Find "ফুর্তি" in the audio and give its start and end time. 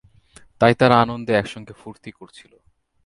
1.73-2.11